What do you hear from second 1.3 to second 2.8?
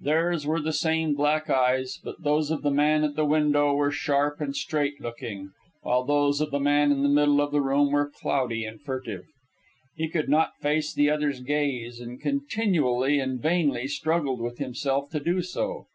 eyes, but those of the